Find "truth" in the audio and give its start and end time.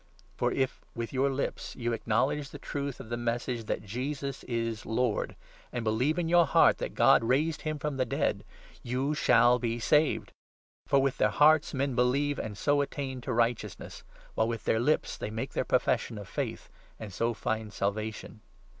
2.57-2.99